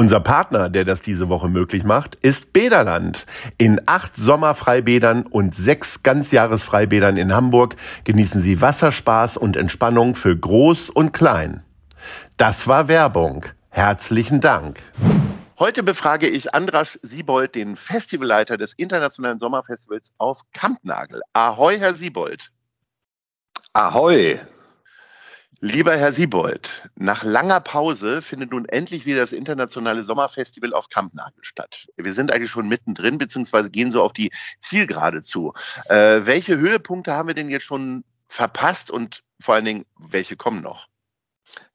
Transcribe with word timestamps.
Unser 0.00 0.20
Partner, 0.20 0.68
der 0.68 0.84
das 0.84 1.02
diese 1.02 1.28
Woche 1.28 1.48
möglich 1.48 1.82
macht, 1.82 2.14
ist 2.14 2.52
Bederland. 2.52 3.26
In 3.58 3.80
acht 3.86 4.14
Sommerfreibädern 4.14 5.26
und 5.26 5.56
sechs 5.56 6.04
Ganzjahresfreibädern 6.04 7.16
in 7.16 7.34
Hamburg 7.34 7.74
genießen 8.04 8.40
Sie 8.40 8.60
Wasserspaß 8.60 9.36
und 9.36 9.56
Entspannung 9.56 10.14
für 10.14 10.36
Groß 10.36 10.90
und 10.90 11.12
Klein. 11.12 11.64
Das 12.36 12.68
war 12.68 12.86
Werbung. 12.86 13.46
Herzlichen 13.70 14.40
Dank. 14.40 14.80
Heute 15.58 15.82
befrage 15.82 16.28
ich 16.28 16.54
Andras 16.54 17.00
Siebold, 17.02 17.56
den 17.56 17.74
Festivalleiter 17.74 18.56
des 18.56 18.74
Internationalen 18.74 19.40
Sommerfestivals 19.40 20.12
auf 20.18 20.42
Kampnagel. 20.52 21.22
Ahoi, 21.32 21.76
Herr 21.76 21.96
Siebold. 21.96 22.52
Ahoi. 23.72 24.38
Lieber 25.60 25.96
Herr 25.96 26.12
Siebold, 26.12 26.88
nach 26.94 27.24
langer 27.24 27.58
Pause 27.58 28.22
findet 28.22 28.52
nun 28.52 28.66
endlich 28.66 29.06
wieder 29.06 29.18
das 29.18 29.32
internationale 29.32 30.04
Sommerfestival 30.04 30.72
auf 30.72 30.88
Kampnagel 30.88 31.42
statt. 31.42 31.88
Wir 31.96 32.12
sind 32.12 32.32
eigentlich 32.32 32.50
schon 32.50 32.68
mittendrin, 32.68 33.18
beziehungsweise 33.18 33.68
gehen 33.68 33.90
so 33.90 34.00
auf 34.02 34.12
die 34.12 34.30
Zielgerade 34.60 35.22
zu. 35.22 35.54
Äh, 35.86 36.20
welche 36.26 36.58
Höhepunkte 36.58 37.12
haben 37.12 37.26
wir 37.26 37.34
denn 37.34 37.48
jetzt 37.48 37.64
schon 37.64 38.04
verpasst 38.28 38.88
und 38.92 39.24
vor 39.40 39.56
allen 39.56 39.64
Dingen, 39.64 39.84
welche 39.98 40.36
kommen 40.36 40.62
noch? 40.62 40.86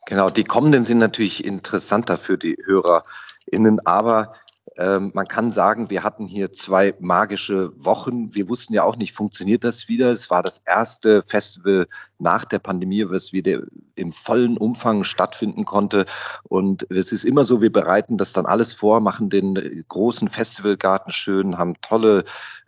Genau, 0.05 0.29
die 0.29 0.45
kommenden 0.45 0.85
sind 0.85 0.99
natürlich 0.99 1.43
interessanter 1.43 2.17
für 2.17 2.37
die 2.37 2.57
HörerInnen, 2.63 3.85
aber 3.85 4.33
ähm, 4.77 5.11
man 5.13 5.27
kann 5.27 5.52
sagen, 5.52 5.89
wir 5.89 6.03
hatten 6.03 6.27
hier 6.27 6.52
zwei 6.52 6.95
magische 6.99 7.71
Wochen. 7.83 8.33
Wir 8.33 8.49
wussten 8.49 8.73
ja 8.73 8.83
auch 8.83 8.95
nicht, 8.95 9.13
funktioniert 9.13 9.63
das 9.63 9.88
wieder? 9.88 10.11
Es 10.11 10.29
war 10.29 10.41
das 10.41 10.61
erste 10.66 11.23
Festival 11.27 11.88
nach 12.17 12.45
der 12.45 12.59
Pandemie, 12.59 13.05
was 13.09 13.33
wieder 13.33 13.61
im 13.95 14.11
vollen 14.11 14.58
Umfang 14.58 15.03
stattfinden 15.03 15.66
konnte. 15.66 16.05
Und 16.44 16.89
es 16.89 17.11
ist 17.11 17.25
immer 17.25 17.45
so, 17.45 17.61
wir 17.61 17.72
bereiten 17.72 18.17
das 18.17 18.33
dann 18.33 18.45
alles 18.45 18.73
vor, 18.73 19.00
machen 19.00 19.30
den 19.30 19.83
großen 19.88 20.27
Festivalgarten 20.27 21.11
schön, 21.11 21.58
haben 21.58 21.75
tolle 21.81 22.23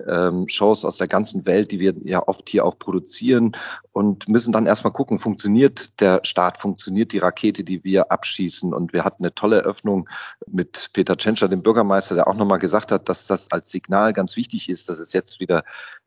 ähm, 0.08 0.48
Shows 0.48 0.86
aus 0.86 0.98
der 0.98 1.08
ganzen 1.08 1.46
Welt, 1.46 1.72
die 1.72 1.80
wir 1.80 1.94
ja 2.04 2.28
oft 2.28 2.50
hier 2.50 2.66
auch 2.66 2.78
produzieren 2.78 3.54
und 3.92 4.28
müssen 4.28 4.52
dann 4.52 4.66
erstmal 4.66 4.92
gucken, 4.92 5.20
funktioniert 5.20 6.02
der 6.02 6.20
Start, 6.24 6.58
funktioniert 6.58 7.14
die 7.14 7.20
Rakete, 7.20 7.64
die 7.64 7.84
wir 7.86 8.12
abschießen. 8.12 8.74
Und 8.74 8.92
wir 8.92 9.06
hatten 9.06 9.24
eine 9.24 9.34
tolle 9.34 9.62
Eröffnung 9.62 10.10
mit 10.48 10.90
Peter 10.92 11.16
Tschentscher, 11.16 11.48
dem 11.48 11.64
Bürgermeister, 11.64 12.16
der 12.16 12.28
auch 12.28 12.36
nochmal 12.36 12.60
gesagt 12.60 12.92
hat, 12.92 13.08
dass 13.08 13.26
das 13.26 13.52
als 13.52 13.72
Signal 13.72 14.12
ganz 14.12 14.36
wichtig 14.36 14.68
ist, 14.68 14.90
dass 14.90 15.00
es 15.00 15.14
jetzt 15.14 15.40
wieder 15.40 15.64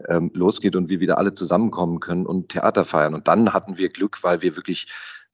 ähm, 0.06 0.30
losgeht 0.34 0.76
und 0.76 0.90
wir 0.90 1.00
wieder 1.00 1.16
alle 1.16 1.32
zusammenkommen 1.32 2.00
können 2.00 2.26
und 2.26 2.50
Theater 2.50 2.84
feiern. 2.84 3.14
Und 3.14 3.26
dann 3.26 3.54
hatten 3.54 3.78
wir 3.78 3.88
Glück, 3.88 4.22
weil 4.22 4.42
wir 4.42 4.54
wirklich 4.54 4.88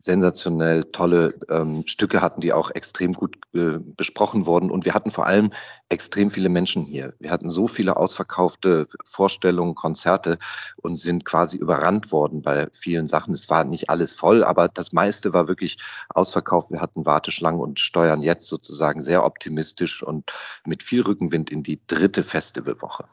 sensationell 0.04 0.84
tolle 0.84 1.34
ähm, 1.48 1.82
Stücke 1.87 2.20
hatten, 2.20 2.42
die 2.42 2.53
auch 2.53 2.70
extrem 2.70 3.15
gut 3.15 3.38
äh, 3.54 3.78
besprochen 3.78 4.44
wurden. 4.44 4.70
Und 4.70 4.84
wir 4.84 4.92
hatten 4.92 5.10
vor 5.10 5.25
allem 5.25 5.50
extrem 5.88 6.31
viele 6.31 6.50
Menschen 6.50 6.84
hier. 6.84 7.15
Wir 7.20 7.31
hatten 7.31 7.48
so 7.48 7.69
viele 7.69 7.97
ausverkaufte 7.97 8.87
Vorstellungen, 9.06 9.75
Konzerte 9.75 10.37
und 10.76 10.97
sind 10.97 11.25
quasi 11.25 11.56
überrannt 11.56 12.12
worden 12.12 12.43
bei 12.43 12.69
vielen 12.72 13.06
Sachen. 13.06 13.32
Es 13.32 13.48
war 13.48 13.64
nicht 13.64 13.88
alles 13.88 14.12
voll, 14.12 14.44
aber 14.44 14.69
das 14.69 14.93
meiste 14.93 15.32
war 15.32 15.48
wirklich 15.48 15.78
ausverkauft. 16.10 16.70
Wir 16.70 16.82
hatten 16.82 17.06
Warteschlangen 17.06 17.60
und 17.60 17.81
steuern 17.81 18.20
jetzt 18.20 18.47
sozusagen 18.47 19.00
sehr 19.00 19.25
optimistisch 19.25 20.03
und 20.03 20.31
mit 20.66 20.82
viel 20.82 21.00
Rückenwind 21.00 21.50
in 21.50 21.62
die 21.62 21.81
dritte 21.87 22.25
Festivalwoche. 22.25 23.06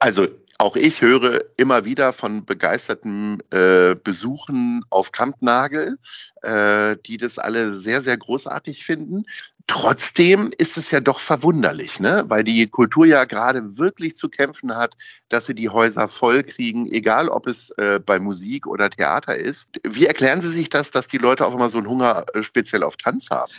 Also 0.00 0.28
auch 0.58 0.76
ich 0.76 1.02
höre 1.02 1.40
immer 1.56 1.84
wieder 1.84 2.12
von 2.12 2.44
begeisterten 2.44 3.42
äh, 3.50 3.94
Besuchen 3.94 4.82
auf 4.90 5.12
Kampnagel, 5.12 5.98
äh, 6.42 6.96
die 7.06 7.16
das 7.16 7.38
alle 7.38 7.78
sehr, 7.78 8.00
sehr 8.02 8.16
großartig 8.16 8.84
finden. 8.84 9.24
Trotzdem 9.66 10.50
ist 10.58 10.76
es 10.78 10.90
ja 10.90 11.00
doch 11.00 11.20
verwunderlich, 11.20 12.00
ne? 12.00 12.24
weil 12.28 12.44
die 12.44 12.66
Kultur 12.66 13.06
ja 13.06 13.24
gerade 13.24 13.78
wirklich 13.78 14.16
zu 14.16 14.28
kämpfen 14.28 14.74
hat, 14.74 14.96
dass 15.28 15.46
sie 15.46 15.54
die 15.54 15.68
Häuser 15.68 16.08
voll 16.08 16.42
kriegen, 16.42 16.90
egal 16.90 17.28
ob 17.28 17.46
es 17.46 17.70
äh, 17.78 18.00
bei 18.04 18.18
Musik 18.18 18.66
oder 18.66 18.90
Theater 18.90 19.36
ist. 19.36 19.68
Wie 19.84 20.06
erklären 20.06 20.42
Sie 20.42 20.50
sich 20.50 20.70
das, 20.70 20.90
dass 20.90 21.08
die 21.08 21.18
Leute 21.18 21.46
auch 21.46 21.54
immer 21.54 21.70
so 21.70 21.78
einen 21.78 21.88
Hunger 21.88 22.24
äh, 22.34 22.42
speziell 22.42 22.82
auf 22.82 22.96
Tanz 22.96 23.30
haben? 23.30 23.52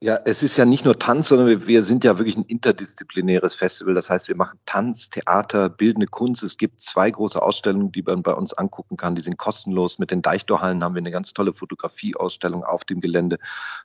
Ja, 0.00 0.20
es 0.24 0.44
ist 0.44 0.56
ja 0.56 0.64
nicht 0.64 0.84
nur 0.84 0.96
Tanz, 0.96 1.26
sondern 1.26 1.48
wir, 1.48 1.66
wir, 1.66 1.82
sind 1.82 2.04
ja 2.04 2.18
wirklich 2.18 2.36
ein 2.36 2.44
interdisziplinäres 2.44 3.56
Festival. 3.56 3.94
Das 3.94 4.08
heißt, 4.08 4.28
wir 4.28 4.36
machen 4.36 4.60
Tanz, 4.64 5.10
Theater, 5.10 5.68
bildende 5.68 6.06
Kunst. 6.06 6.44
Es 6.44 6.56
gibt 6.56 6.80
zwei 6.80 7.10
große 7.10 7.42
Ausstellungen, 7.42 7.90
die 7.90 8.02
man 8.02 8.22
bei 8.22 8.32
uns 8.32 8.52
angucken 8.52 8.96
kann. 8.96 9.16
Die 9.16 9.22
sind 9.22 9.38
kostenlos. 9.38 9.98
Mit 9.98 10.12
den 10.12 10.22
Deichtorhallen 10.22 10.84
haben 10.84 10.94
wir 10.94 11.00
eine 11.00 11.10
ganz 11.10 11.32
tolle 11.32 11.52
Fotografieausstellung 11.52 12.62
auf 12.62 12.84
dem 12.84 13.00
Gelände 13.00 13.38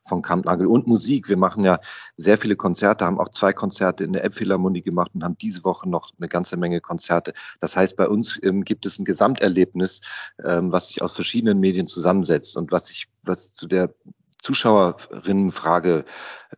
von 0.07 0.22
Kampnagel 0.22 0.68
und 0.68 0.85
Musik. 0.85 1.29
Wir 1.29 1.38
machen 1.38 1.63
ja 1.63 1.79
sehr 2.16 2.38
viele 2.38 2.57
Konzerte, 2.57 3.06
haben 3.06 3.19
auch 3.19 3.29
zwei 3.29 3.52
Konzerte 3.52 4.03
in 4.03 4.13
der 4.13 4.23
Elbphilharmonie 4.23 4.84
gemacht 4.84 5.09
und 5.16 5.23
haben 5.23 5.40
diese 5.40 5.63
Woche 5.63 5.90
noch 5.90 6.12
eine 6.19 6.28
ganze 6.28 6.57
Menge 6.57 6.79
Konzerte. 6.79 7.34
Das 7.59 7.75
heißt, 7.75 7.96
bei 7.96 8.07
uns 8.07 8.40
ähm, 8.44 8.63
gibt 8.63 8.85
es 8.85 9.00
ein 9.00 9.06
Gesamterlebnis, 9.06 10.02
ähm, 10.46 10.72
was 10.72 10.90
sich 10.90 11.02
aus 11.02 11.16
verschiedenen 11.16 11.59
Medien 11.59 11.88
zusammensetzt 11.88 12.56
und 12.56 12.72
was 12.72 12.85
sich 12.85 13.07
was 13.23 13.53
zu 13.53 13.68
der 13.68 13.90
Zuschauerinnenfrage 14.44 16.06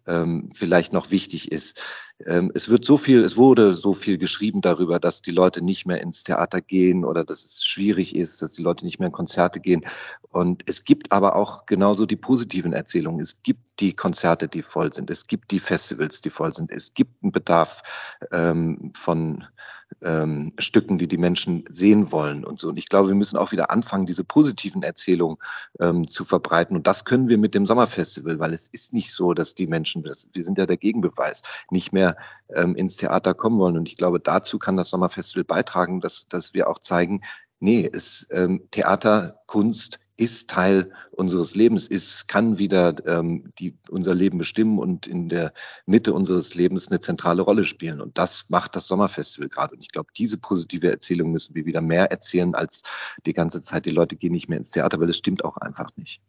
ähm, 0.08 0.50
vielleicht 0.54 0.92
noch 0.92 1.12
wichtig 1.12 1.52
ist. 1.52 1.82
Ähm, 2.26 2.52
es 2.54 2.70
wird 2.70 2.86
so 2.86 2.98
viel, 2.98 3.24
es 3.24 3.38
wurde 3.38 3.74
so 3.74 3.94
viel 3.94 4.18
geschrieben 4.18 4.62
darüber, 4.62 5.00
dass 5.00 5.22
die 5.22 5.32
Leute 5.32 5.62
nicht 5.62 5.86
mehr 5.86 6.02
ins 6.02 6.24
Theater 6.24 6.62
gehen 6.62 7.06
oder 7.06 7.24
dass 7.24 7.44
es 7.44 7.64
schwierig 7.64 8.16
ist, 8.16 8.42
dass 8.42 8.54
die 8.54 8.64
Leute 8.64 8.86
nicht 8.86 9.00
mehr 9.00 9.08
in 9.08 9.14
Konzerte 9.14 9.60
gehen. 9.60 9.86
Und 10.30 10.64
es 10.66 10.84
gibt 10.84 11.12
aber 11.12 11.36
auch 11.36 11.66
genauso 11.66 12.06
die 12.06 12.16
positiven 12.16 12.74
Erzählungen. 12.74 13.22
Es 13.22 13.42
gibt 13.44 13.80
die 13.80 13.94
Konzerte, 13.94 14.48
die 14.48 14.64
voll 14.64 14.92
sind. 14.94 15.10
Es 15.10 15.28
gibt 15.28 15.52
die 15.52 15.60
Festivals, 15.60 16.22
die 16.22 16.30
voll 16.30 16.54
sind. 16.54 16.72
Es 16.72 16.94
gibt 16.94 17.22
einen 17.22 17.32
Bedarf 17.32 17.84
ähm, 18.32 18.92
von 18.96 19.46
ähm, 20.02 20.54
Stücken, 20.58 20.98
die 20.98 21.08
die 21.08 21.18
Menschen 21.18 21.64
sehen 21.70 22.12
wollen 22.12 22.46
und 22.46 22.60
so. 22.60 22.70
Und 22.70 22.78
ich 22.78 22.90
glaube, 22.90 23.10
wir 23.10 23.16
müssen 23.16 23.38
auch 23.38 23.52
wieder 23.52 23.72
anfangen, 23.72 24.06
diese 24.06 24.24
positiven 24.24 24.84
Erzählungen 24.84 25.38
ähm, 25.80 26.08
zu 26.08 26.26
verbreiten. 26.26 26.76
Und 26.76 26.88
das 26.88 27.06
können 27.06 27.30
wir 27.30 27.38
mit 27.38 27.56
dem 27.56 27.66
Sommerfestival, 27.66 28.40
weil 28.40 28.54
es 28.54 28.68
ist 28.68 28.94
nicht 28.94 29.12
so, 29.14 29.34
dass 29.34 29.56
die 29.56 29.68
Menschen, 29.68 30.04
das, 30.04 30.28
wir 30.34 30.44
sind 30.44 30.58
ja 30.58 30.66
der 30.66 30.78
Gegenbeweis, 30.78 31.42
nicht 31.70 31.94
mehr 31.94 32.18
ähm, 32.54 32.76
ins 32.76 32.98
Theater 32.98 33.34
kommen 33.34 33.60
wollen. 33.60 33.78
Und 33.78 33.88
ich 33.88 33.98
glaube, 33.98 34.20
dazu 34.20 34.60
kann 34.60 34.78
das 34.78 34.90
Sommerfestival 34.90 35.44
beitragen, 35.44 36.02
dass, 36.02 36.28
dass 36.28 36.54
wir 36.54 36.70
auch 36.70 36.80
zeigen, 36.80 37.22
nee, 37.60 37.90
es, 37.92 38.28
ähm, 38.32 38.68
Theater, 38.72 39.42
Kunst, 39.48 40.00
ist 40.18 40.50
Teil 40.50 40.92
unseres 41.12 41.56
Lebens, 41.56 41.88
ist, 41.88 42.28
kann 42.28 42.58
wieder 42.58 42.96
ähm, 43.06 43.52
die, 43.60 43.78
unser 43.90 44.14
Leben 44.14 44.38
bestimmen 44.38 44.80
und 44.80 45.08
in 45.08 45.30
der 45.30 45.54
Mitte 45.86 46.14
unseres 46.14 46.56
Lebens 46.56 46.88
eine 46.88 47.00
zentrale 47.00 47.42
Rolle 47.42 47.66
spielen. 47.66 48.02
Und 48.02 48.18
das 48.18 48.46
macht 48.50 48.76
das 48.76 48.88
Sommerfestival 48.88 49.50
gerade. 49.50 49.76
Und 49.76 49.82
ich 49.82 49.90
glaube, 49.90 50.12
diese 50.16 50.38
positive 50.38 50.90
Erzählung 50.90 51.32
müssen 51.32 51.56
wir 51.56 51.66
wieder 51.66 51.82
mehr 51.82 52.12
erzählen 52.12 52.56
als 52.56 52.84
die 53.26 53.34
ganze 53.34 53.62
Zeit, 53.62 53.86
die 53.86 53.92
Leute 53.92 54.16
gehen 54.16 54.32
nicht 54.32 54.48
mehr 54.48 54.58
ins 54.58 54.72
Theater, 54.72 55.00
weil 55.00 55.10
es 55.10 55.18
stimmt 55.18 55.44
auch 55.44 55.58
einfach 55.58 55.90
nicht. 55.98 56.22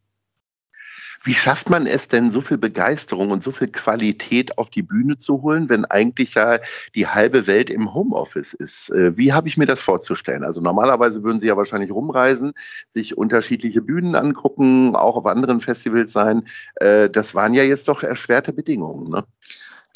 Wie 1.25 1.35
schafft 1.35 1.71
man 1.71 1.87
es 1.87 2.09
denn, 2.09 2.31
so 2.31 2.41
viel 2.41 2.59
Begeisterung 2.59 3.31
und 3.31 3.43
so 3.43 3.51
viel 3.51 3.69
Qualität 3.69 4.59
auf 4.59 4.71
die 4.71 4.83
Bühne 4.83 5.17
zu 5.17 5.43
holen, 5.43 5.69
wenn 5.69 5.85
eigentlich 5.85 6.35
ja 6.35 6.59
die 6.95 7.07
halbe 7.07 7.47
Welt 7.47 7.71
im 7.71 7.95
Homeoffice 7.95 8.55
ist? 8.55 8.91
Äh, 8.91 9.17
wie 9.17 9.33
habe 9.33 9.49
ich 9.49 9.57
mir 9.57 9.67
das 9.67 9.81
vorzustellen? 9.81 10.45
Also 10.45 10.61
normalerweise 10.61 11.23
würden 11.23 11.41
Sie 11.41 11.49
ja 11.49 11.57
wahrscheinlich 11.57 11.91
rumreisen, 11.91 12.53
sich 12.95 13.17
unterschiedliche 13.17 13.83
Bühnen 13.83 14.15
angucken, 14.15 14.97
auch 14.97 15.17
auf 15.17 15.27
anderen 15.27 15.61
Festivals 15.61 16.13
sein. 16.13 16.45
Äh, 16.77 17.11
das 17.11 17.35
waren 17.35 17.55
ja 17.55 17.63
jetzt 17.63 17.89
doch 17.89 18.03
erschwerte 18.03 18.53
Bedingungen. 18.53 19.11
Ne? 19.11 19.25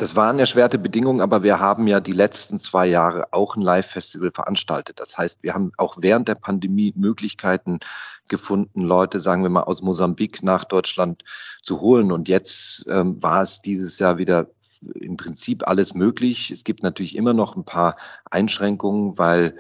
Das 0.00 0.17
waren 0.17 0.38
erschwerte 0.38 0.79
Bedingungen, 0.79 1.20
aber 1.20 1.43
wir 1.43 1.61
haben 1.61 1.87
ja 1.87 2.00
die 2.00 2.12
letzten 2.12 2.58
zwei 2.58 2.87
Jahre 2.87 3.35
auch 3.35 3.55
ein 3.55 3.61
Live-Festival 3.61 4.31
veranstaltet. 4.32 4.99
Das 4.99 5.19
heißt, 5.19 5.43
wir 5.43 5.52
haben 5.52 5.73
auch 5.76 5.99
während 6.00 6.26
der 6.26 6.37
Pandemie 6.37 6.94
Möglichkeiten 6.97 7.81
gefunden, 8.26 8.81
Leute, 8.81 9.20
sagen 9.20 9.43
wir 9.43 9.50
mal, 9.50 9.64
aus 9.64 9.82
Mosambik 9.82 10.43
nach 10.43 10.64
Deutschland 10.64 11.23
zu 11.62 11.82
holen. 11.82 12.12
Und 12.12 12.31
jetzt 12.31 12.87
ähm, 12.88 13.23
war 13.23 13.43
es 13.43 13.61
dieses 13.61 13.99
Jahr 13.99 14.17
wieder 14.17 14.47
im 14.94 15.19
Prinzip 15.19 15.69
alles 15.69 15.93
möglich. 15.93 16.50
Es 16.50 16.64
gibt 16.64 16.82
natürlich 16.82 17.14
immer 17.14 17.35
noch 17.35 17.55
ein 17.55 17.67
paar 17.67 17.96
Einschränkungen, 18.31 19.19
weil 19.19 19.55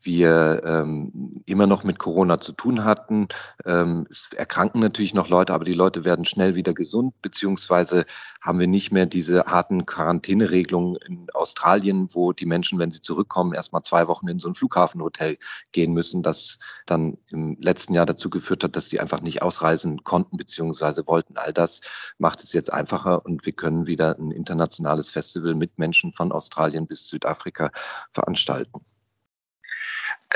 wir 0.00 0.62
ähm, 0.64 1.42
immer 1.46 1.66
noch 1.66 1.84
mit 1.84 1.98
Corona 1.98 2.38
zu 2.40 2.52
tun 2.52 2.84
hatten. 2.84 3.28
Ähm, 3.64 4.06
es 4.10 4.30
erkranken 4.32 4.80
natürlich 4.80 5.14
noch 5.14 5.28
Leute, 5.28 5.54
aber 5.54 5.64
die 5.64 5.72
Leute 5.72 6.04
werden 6.04 6.24
schnell 6.24 6.54
wieder 6.54 6.74
gesund, 6.74 7.14
beziehungsweise 7.22 8.04
haben 8.40 8.58
wir 8.58 8.66
nicht 8.66 8.92
mehr 8.92 9.06
diese 9.06 9.44
harten 9.44 9.86
Quarantäneregelungen 9.86 10.96
in 10.96 11.26
Australien, 11.32 12.08
wo 12.12 12.32
die 12.32 12.46
Menschen, 12.46 12.78
wenn 12.78 12.90
sie 12.90 13.00
zurückkommen, 13.00 13.54
erst 13.54 13.72
mal 13.72 13.82
zwei 13.82 14.08
Wochen 14.08 14.28
in 14.28 14.38
so 14.38 14.48
ein 14.48 14.54
Flughafenhotel 14.54 15.38
gehen 15.72 15.92
müssen, 15.92 16.22
das 16.22 16.58
dann 16.86 17.18
im 17.28 17.56
letzten 17.60 17.94
Jahr 17.94 18.06
dazu 18.06 18.30
geführt 18.30 18.64
hat, 18.64 18.76
dass 18.76 18.88
sie 18.88 19.00
einfach 19.00 19.20
nicht 19.20 19.42
ausreisen 19.42 20.04
konnten, 20.04 20.36
beziehungsweise 20.36 21.06
wollten. 21.06 21.36
All 21.36 21.52
das 21.52 21.80
macht 22.18 22.42
es 22.42 22.52
jetzt 22.52 22.72
einfacher 22.72 23.24
und 23.24 23.44
wir 23.46 23.52
können 23.52 23.86
wieder 23.86 24.18
ein 24.18 24.30
internationales 24.30 25.10
Festival 25.10 25.54
mit 25.54 25.78
Menschen 25.78 26.12
von 26.12 26.32
Australien 26.32 26.86
bis 26.86 27.08
Südafrika 27.08 27.70
veranstalten. 28.12 28.80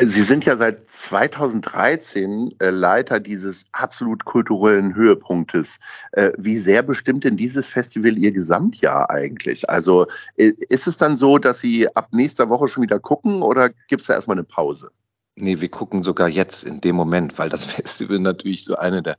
Sie 0.00 0.22
sind 0.22 0.44
ja 0.44 0.56
seit 0.56 0.86
2013 0.86 2.54
äh, 2.60 2.70
Leiter 2.70 3.18
dieses 3.18 3.66
absolut 3.72 4.24
kulturellen 4.24 4.94
Höhepunktes. 4.94 5.78
Äh, 6.12 6.30
wie 6.38 6.58
sehr 6.58 6.84
bestimmt 6.84 7.24
denn 7.24 7.36
dieses 7.36 7.68
Festival 7.68 8.16
Ihr 8.16 8.30
Gesamtjahr 8.30 9.10
eigentlich? 9.10 9.68
Also 9.68 10.06
äh, 10.36 10.52
ist 10.68 10.86
es 10.86 10.98
dann 10.98 11.16
so, 11.16 11.38
dass 11.38 11.60
Sie 11.60 11.88
ab 11.96 12.10
nächster 12.12 12.48
Woche 12.48 12.68
schon 12.68 12.84
wieder 12.84 13.00
gucken 13.00 13.42
oder 13.42 13.70
gibt 13.88 14.02
es 14.02 14.06
da 14.06 14.14
erstmal 14.14 14.36
eine 14.36 14.44
Pause? 14.44 14.90
Nee, 15.34 15.60
wir 15.60 15.68
gucken 15.68 16.04
sogar 16.04 16.28
jetzt 16.28 16.62
in 16.62 16.80
dem 16.80 16.94
Moment, 16.94 17.36
weil 17.38 17.48
das 17.48 17.64
Festival 17.66 18.20
natürlich 18.20 18.64
so 18.64 18.76
eine 18.76 19.02
der 19.02 19.18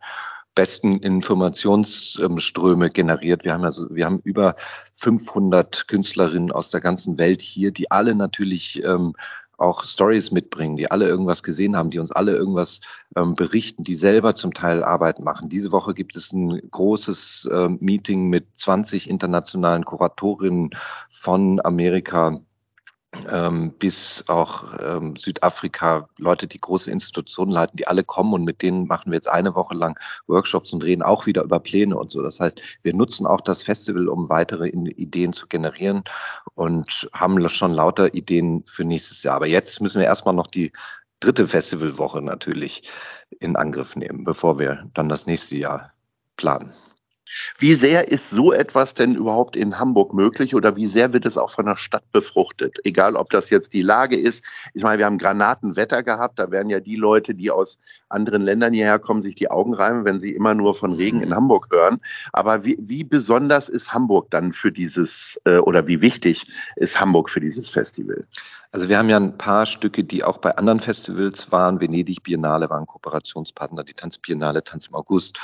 besten 0.56 0.98
Informationsströme 1.00 2.90
generiert. 2.90 3.44
Wir 3.44 3.54
haben 3.54 3.64
also, 3.64 3.88
wir 3.94 4.06
haben 4.06 4.20
über 4.24 4.56
500 4.96 5.88
Künstlerinnen 5.88 6.52
aus 6.52 6.70
der 6.70 6.82
ganzen 6.82 7.18
Welt 7.18 7.42
hier, 7.42 7.72
die 7.72 7.92
alle 7.92 8.16
natürlich 8.16 8.84
ähm, 8.84 9.14
auch 9.60 9.84
Stories 9.84 10.32
mitbringen, 10.32 10.78
die 10.78 10.90
alle 10.90 11.08
irgendwas 11.08 11.44
gesehen 11.44 11.76
haben, 11.76 11.90
die 11.90 12.00
uns 12.00 12.12
alle 12.12 12.36
irgendwas 12.36 12.82
ähm, 13.16 13.34
berichten, 13.34 13.84
die 13.84 13.96
selber 13.96 14.36
zum 14.36 14.54
Teil 14.54 14.84
Arbeit 14.84 15.20
machen. 15.20 15.50
Diese 15.50 15.72
Woche 15.72 15.94
gibt 15.94 16.16
es 16.16 16.32
ein 16.32 16.62
großes 16.72 17.50
ähm, 17.52 17.78
Meeting 17.82 18.28
mit 18.30 18.56
20 18.56 19.10
internationalen 19.10 19.86
Kuratorinnen 19.86 20.72
von 21.10 21.60
Amerika, 21.64 22.40
ähm, 23.30 23.72
bis 23.74 24.24
auch 24.28 24.66
ähm, 24.82 25.16
Südafrika, 25.16 26.08
Leute, 26.18 26.48
die 26.48 26.60
große 26.60 26.92
Institutionen 26.92 27.52
leiten, 27.52 27.78
die 27.78 27.88
alle 27.88 28.04
kommen 28.04 28.34
und 28.34 28.44
mit 28.44 28.62
denen 28.62 28.88
machen 28.88 29.12
wir 29.12 29.16
jetzt 29.16 29.30
eine 29.30 29.56
Woche 29.56 29.76
lang 29.76 30.00
Workshops 30.28 30.74
und 30.74 30.84
reden 30.84 31.02
auch 31.02 31.26
wieder 31.26 31.44
über 31.44 31.60
Pläne 31.60 31.98
und 31.98 32.10
so. 32.10 32.22
Das 32.22 32.40
heißt, 32.40 32.62
wir 32.84 32.94
nutzen 32.94 33.26
auch 33.26 33.42
das 33.42 33.64
Festival, 33.64 34.08
um 34.08 34.30
weitere 34.30 34.70
Ideen 34.70 35.34
zu 35.34 35.48
generieren 35.48 36.04
und 36.56 37.10
haben 37.14 37.48
schon 37.50 37.74
lauter 37.74 38.14
Ideen 38.14 38.64
für 38.68 38.84
nächstes 38.84 39.24
Jahr. 39.24 39.36
Aber 39.36 39.48
jetzt 39.48 39.82
müssen 39.82 40.00
wir 40.00 40.08
erstmal 40.08 40.36
noch 40.36 40.48
die 40.48 40.72
dritte 41.20 41.48
Festivalwoche 41.48 42.22
natürlich 42.22 42.90
in 43.40 43.56
Angriff 43.56 43.96
nehmen, 43.96 44.24
bevor 44.24 44.60
wir 44.60 44.90
dann 44.94 45.10
das 45.10 45.26
nächste 45.26 45.56
Jahr 45.56 45.94
planen. 46.38 46.72
Wie 47.58 47.76
sehr 47.76 48.12
ist 48.12 48.30
so 48.30 48.52
etwas 48.52 48.94
denn 48.94 49.16
überhaupt 49.16 49.56
in 49.56 49.80
Hamburg 49.80 50.14
möglich 50.14 50.56
oder 50.56 50.76
wie 50.76 50.88
sehr 50.88 51.14
wird 51.14 51.26
es 51.26 51.38
auch 51.38 51.52
von 51.52 51.66
der 51.66 51.78
Stadt 51.78 52.10
befruchtet? 52.12 52.78
Egal, 52.84 53.16
ob 53.16 53.30
das 53.30 53.50
jetzt 53.50 53.74
die 53.74 53.82
Lage 53.82 54.18
ist. 54.18 54.44
Ich 54.74 54.84
meine, 54.84 55.00
wir 55.00 55.06
haben 55.06 55.18
Granatenwetter 55.18 56.04
gehabt. 56.04 56.40
Da 56.40 56.52
werden 56.52 56.70
ja 56.70 56.80
die 56.80 56.96
Leute, 56.96 57.36
die 57.36 57.52
aus 57.52 57.78
anderen 58.10 58.44
Ländern 58.44 58.74
hierher 58.74 59.00
kommen, 59.00 59.22
sich 59.22 59.36
die 59.36 59.52
Augen 59.52 59.74
reiben, 59.74 60.06
wenn 60.06 60.20
sie 60.20 60.32
immer 60.32 60.54
nur 60.54 60.76
von 60.76 60.94
Regen 60.94 61.22
in 61.22 61.36
Hamburg 61.36 61.68
hören. 61.72 62.00
Aber 62.34 62.66
wie, 62.66 62.78
wie 62.80 63.04
besonders 63.04 63.70
ist 63.70 63.94
Hamburg 63.94 64.30
dann 64.32 64.54
für 64.54 64.72
dieses 64.72 65.40
äh, 65.46 65.58
oder 65.58 65.88
wie 65.88 66.02
wichtig 66.02 66.48
ist 66.76 67.00
Hamburg 67.00 67.30
für 67.30 67.40
dieses 67.40 67.70
Festival? 67.70 68.26
Also 68.72 68.88
wir 68.88 69.00
haben 69.00 69.10
ja 69.10 69.18
ein 69.18 69.36
paar 69.36 69.66
Stücke, 69.66 70.04
die 70.04 70.24
auch 70.24 70.38
bei 70.38 70.56
anderen 70.56 70.80
Festivals 70.80 71.52
waren. 71.52 71.80
Venedig 71.80 72.22
Biennale 72.22 72.70
waren 72.70 72.86
Kooperationspartner, 72.86 73.84
die 73.84 73.94
Tanzbiennale, 73.94 74.64
Tanz 74.64 74.88
im 74.88 74.96
August 74.96 75.40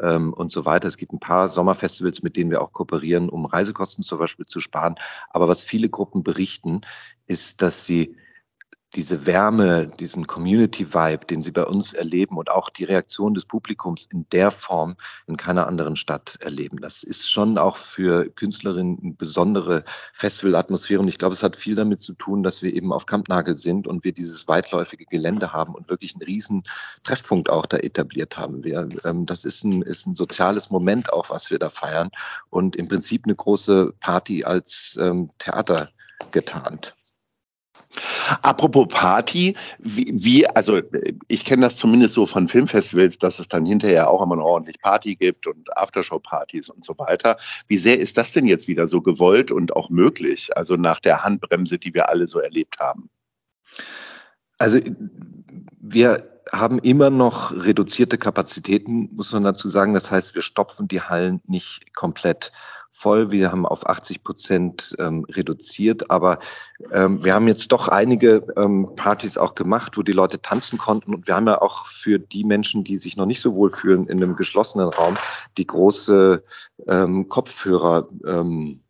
ähm, 0.00 0.32
und 0.32 0.50
so 0.50 0.64
weiter. 0.64 0.88
Es 0.88 0.96
gibt 0.96 1.12
ein 1.12 1.20
paar 1.30 1.48
Sommerfestivals, 1.48 2.24
mit 2.24 2.36
denen 2.36 2.50
wir 2.50 2.60
auch 2.60 2.72
kooperieren, 2.72 3.28
um 3.28 3.46
Reisekosten 3.46 4.02
zum 4.02 4.18
Beispiel 4.18 4.46
zu 4.46 4.58
sparen. 4.58 4.96
Aber 5.28 5.46
was 5.46 5.62
viele 5.62 5.88
Gruppen 5.88 6.24
berichten, 6.24 6.80
ist, 7.28 7.62
dass 7.62 7.84
sie 7.84 8.16
diese 8.94 9.24
Wärme, 9.24 9.86
diesen 9.86 10.26
Community-Vibe, 10.26 11.26
den 11.26 11.42
sie 11.42 11.52
bei 11.52 11.64
uns 11.64 11.92
erleben 11.92 12.36
und 12.36 12.50
auch 12.50 12.70
die 12.70 12.84
Reaktion 12.84 13.34
des 13.34 13.44
Publikums 13.44 14.06
in 14.10 14.26
der 14.32 14.50
Form 14.50 14.96
in 15.26 15.36
keiner 15.36 15.68
anderen 15.68 15.96
Stadt 15.96 16.38
erleben. 16.40 16.78
Das 16.80 17.02
ist 17.02 17.30
schon 17.30 17.56
auch 17.56 17.76
für 17.76 18.28
Künstlerinnen 18.30 18.98
eine 19.02 19.12
besondere 19.12 19.84
Festivalatmosphäre 20.12 21.00
und 21.00 21.08
ich 21.08 21.18
glaube, 21.18 21.34
es 21.34 21.42
hat 21.42 21.56
viel 21.56 21.76
damit 21.76 22.02
zu 22.02 22.14
tun, 22.14 22.42
dass 22.42 22.62
wir 22.62 22.74
eben 22.74 22.92
auf 22.92 23.06
Kampnagel 23.06 23.58
sind 23.58 23.86
und 23.86 24.02
wir 24.02 24.12
dieses 24.12 24.48
weitläufige 24.48 25.04
Gelände 25.04 25.52
haben 25.52 25.74
und 25.74 25.88
wirklich 25.88 26.14
einen 26.14 26.22
riesen 26.22 26.64
Treffpunkt 27.04 27.48
auch 27.48 27.66
da 27.66 27.76
etabliert 27.76 28.36
haben. 28.36 28.64
Wir, 28.64 28.88
ähm, 29.04 29.24
das 29.26 29.44
ist 29.44 29.64
ein, 29.64 29.82
ist 29.82 30.06
ein 30.06 30.16
soziales 30.16 30.70
Moment 30.70 31.12
auch, 31.12 31.30
was 31.30 31.50
wir 31.50 31.58
da 31.58 31.70
feiern 31.70 32.10
und 32.50 32.74
im 32.74 32.88
Prinzip 32.88 33.24
eine 33.24 33.36
große 33.36 33.94
Party 34.00 34.44
als 34.44 34.98
ähm, 35.00 35.30
Theater 35.38 35.90
getarnt. 36.32 36.94
Apropos 38.42 38.86
Party, 38.88 39.56
wie, 39.78 40.12
wie 40.14 40.46
also 40.46 40.80
ich 41.28 41.44
kenne 41.44 41.62
das 41.62 41.76
zumindest 41.76 42.14
so 42.14 42.26
von 42.26 42.48
Filmfestivals, 42.48 43.18
dass 43.18 43.38
es 43.38 43.48
dann 43.48 43.66
hinterher 43.66 44.08
auch 44.08 44.22
immer 44.22 44.36
noch 44.36 44.44
ordentlich 44.44 44.80
Party 44.80 45.16
gibt 45.16 45.46
und 45.46 45.76
Aftershow-Partys 45.76 46.70
und 46.70 46.84
so 46.84 46.96
weiter. 46.98 47.36
Wie 47.66 47.78
sehr 47.78 47.98
ist 47.98 48.16
das 48.16 48.32
denn 48.32 48.46
jetzt 48.46 48.68
wieder 48.68 48.86
so 48.86 49.00
gewollt 49.00 49.50
und 49.50 49.74
auch 49.74 49.90
möglich? 49.90 50.50
Also 50.56 50.76
nach 50.76 51.00
der 51.00 51.24
Handbremse, 51.24 51.78
die 51.78 51.92
wir 51.92 52.08
alle 52.08 52.28
so 52.28 52.38
erlebt 52.38 52.78
haben. 52.78 53.10
Also 54.58 54.78
wir 55.80 56.30
haben 56.52 56.78
immer 56.80 57.10
noch 57.10 57.52
reduzierte 57.52 58.18
Kapazitäten, 58.18 59.08
muss 59.12 59.32
man 59.32 59.44
dazu 59.44 59.68
sagen. 59.68 59.94
Das 59.94 60.10
heißt, 60.10 60.34
wir 60.34 60.42
stopfen 60.42 60.88
die 60.88 61.00
Hallen 61.00 61.40
nicht 61.46 61.94
komplett 61.94 62.52
voll. 62.92 63.30
Wir 63.30 63.50
haben 63.50 63.66
auf 63.66 63.88
80 63.88 64.22
Prozent 64.22 64.94
ähm, 64.98 65.24
reduziert, 65.30 66.10
aber 66.10 66.38
ähm, 66.92 67.24
wir 67.24 67.34
haben 67.34 67.48
jetzt 67.48 67.72
doch 67.72 67.88
einige 67.88 68.42
ähm, 68.56 68.90
Partys 68.96 69.38
auch 69.38 69.54
gemacht, 69.54 69.96
wo 69.96 70.02
die 70.02 70.12
Leute 70.12 70.42
tanzen 70.42 70.78
konnten. 70.78 71.14
Und 71.14 71.26
wir 71.26 71.36
haben 71.36 71.46
ja 71.46 71.60
auch 71.62 71.86
für 71.86 72.18
die 72.18 72.44
Menschen, 72.44 72.84
die 72.84 72.96
sich 72.96 73.16
noch 73.16 73.26
nicht 73.26 73.40
so 73.40 73.56
wohl 73.56 73.70
fühlen 73.70 74.06
in 74.06 74.22
einem 74.22 74.36
geschlossenen 74.36 74.88
Raum, 74.88 75.16
die 75.56 75.66
große 75.66 76.42
ähm, 76.86 77.28
Kopfhörer. 77.28 78.06
Ähm, 78.26 78.80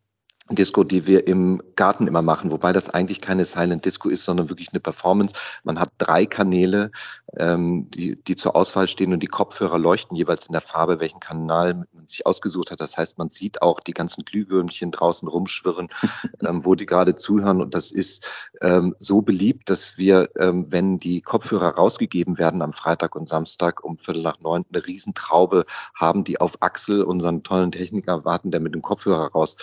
Disco, 0.56 0.85
die 0.85 1.06
wir 1.06 1.26
im 1.26 1.62
Garten 1.76 2.06
immer 2.06 2.23
machen, 2.23 2.50
wobei 2.50 2.73
das 2.73 2.91
eigentlich 2.91 3.20
keine 3.20 3.44
Silent 3.44 3.85
Disco 3.85 4.08
ist, 4.08 4.25
sondern 4.25 4.48
wirklich 4.48 4.70
eine 4.72 4.81
Performance. 4.81 5.34
Man 5.65 5.79
hat 5.79 5.91
drei 5.98 6.27
Kanäle, 6.27 6.91
ähm, 7.36 7.91
die, 7.91 8.17
die 8.17 8.36
zur 8.36 8.56
Auswahl 8.56 8.89
stehen 8.89 9.13
und 9.13 9.22
die 9.22 9.29
Kopfhörer 9.29 9.79
leuchten 9.79 10.17
jeweils 10.17 10.46
in 10.46 10.53
der 10.53 10.60
Farbe, 10.60 11.01
welchen 11.01 11.20
Kanal 11.20 11.86
man 11.93 12.06
sich 12.06 12.27
ausgesucht 12.27 12.70
hat. 12.70 12.81
Das 12.81 12.96
heißt, 12.96 13.19
man 13.19 13.31
sieht 13.31 13.63
auch 13.63 13.81
die 13.81 13.93
ganzen 13.93 14.25
Glühwürmchen 14.25 14.91
draußen 14.91 15.29
rumschwirren, 15.29 15.89
ähm, 16.46 16.65
wo 16.65 16.75
die 16.75 16.86
gerade 16.86 17.15
zuhören. 17.15 17.60
Und 17.60 17.75
das 17.75 17.91
ist 17.91 18.27
ähm, 18.60 18.94
so 18.98 19.22
beliebt, 19.22 19.70
dass 19.70 19.98
wir, 19.98 20.31
ähm, 20.39 20.67
wenn 20.70 20.98
die 20.98 21.20
Kopfhörer 21.20 21.77
rausgegeben 21.77 22.39
werden 22.39 22.63
am 22.63 22.72
Freitag 22.72 23.15
und 23.15 23.29
Samstag 23.29 23.84
um 23.84 23.98
Viertel 23.98 24.22
nach 24.22 24.41
neun, 24.41 24.65
eine 24.72 24.86
Riesentraube 24.86 25.65
haben, 25.94 26.25
die 26.25 26.41
auf 26.41 26.60
Axel, 26.60 27.03
unseren 27.03 27.43
tollen 27.43 27.72
Techniker, 27.72 28.25
warten, 28.25 28.51
der 28.51 28.60
mit 28.60 28.75
dem 28.75 28.82
Kopfhörer 28.82 29.31
raus 29.32 29.56